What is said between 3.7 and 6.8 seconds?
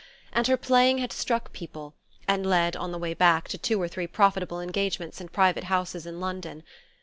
or three profitable engagements in private houses in London.